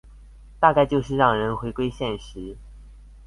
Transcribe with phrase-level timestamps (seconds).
[0.59, 2.55] 大概就是讓人回歸現實